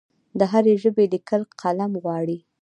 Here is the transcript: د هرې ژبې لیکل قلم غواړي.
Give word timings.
د 0.39 0.41
هرې 0.51 0.73
ژبې 0.83 1.05
لیکل 1.13 1.41
قلم 1.61 1.91
غواړي. 2.03 2.37